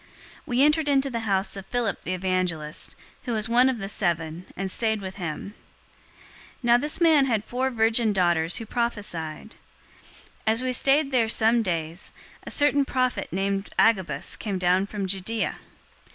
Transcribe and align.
We 0.47 0.63
entered 0.63 0.89
into 0.89 1.11
the 1.11 1.29
house 1.29 1.55
of 1.55 1.67
Philip 1.67 2.01
the 2.05 2.15
evangelist, 2.15 2.95
who 3.25 3.33
was 3.33 3.47
one 3.47 3.69
of 3.69 3.77
the 3.77 3.87
seven, 3.87 4.47
and 4.57 4.71
stayed 4.71 4.99
with 4.99 5.17
him. 5.17 5.53
021:009 6.63 6.63
Now 6.63 6.77
this 6.77 6.99
man 6.99 7.25
had 7.27 7.45
four 7.45 7.69
virgin 7.69 8.11
daughters 8.11 8.55
who 8.55 8.65
prophesied. 8.65 9.57
021:010 10.47 10.47
As 10.47 10.63
we 10.63 10.73
stayed 10.73 11.11
there 11.11 11.29
some 11.29 11.61
days, 11.61 12.11
a 12.43 12.49
certain 12.49 12.83
prophet 12.83 13.27
named 13.31 13.69
Agabus 13.77 14.35
came 14.37 14.57
down 14.57 14.87
from 14.87 15.05
Judea. 15.05 15.59